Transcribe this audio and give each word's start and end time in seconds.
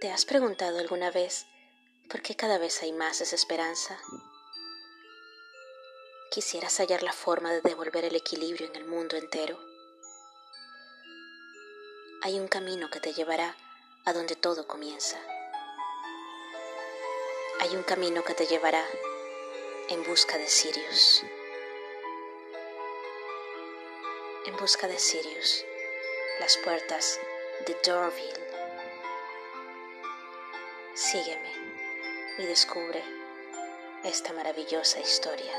¿Te 0.00 0.12
has 0.12 0.24
preguntado 0.24 0.78
alguna 0.78 1.10
vez 1.10 1.46
por 2.08 2.22
qué 2.22 2.36
cada 2.36 2.58
vez 2.58 2.84
hay 2.84 2.92
más 2.92 3.18
desesperanza? 3.18 3.98
Quisieras 6.30 6.78
hallar 6.78 7.02
la 7.02 7.12
forma 7.12 7.52
de 7.52 7.62
devolver 7.62 8.04
el 8.04 8.14
equilibrio 8.14 8.68
en 8.68 8.76
el 8.76 8.84
mundo 8.84 9.16
entero. 9.16 9.58
Hay 12.22 12.38
un 12.38 12.46
camino 12.46 12.88
que 12.90 13.00
te 13.00 13.12
llevará 13.12 13.56
a 14.04 14.12
donde 14.12 14.36
todo 14.36 14.68
comienza. 14.68 15.18
Hay 17.58 17.74
un 17.74 17.82
camino 17.82 18.22
que 18.22 18.34
te 18.34 18.46
llevará 18.46 18.86
en 19.88 20.04
busca 20.04 20.38
de 20.38 20.48
Sirius. 20.48 21.24
En 24.46 24.56
busca 24.58 24.86
de 24.86 24.98
Sirius, 25.00 25.64
las 26.38 26.56
puertas 26.58 27.18
de 27.66 27.76
Dorville. 27.84 28.47
Sígueme 30.98 31.52
y 32.38 32.46
descubre 32.46 33.00
esta 34.02 34.32
maravillosa 34.32 34.98
historia. 34.98 35.52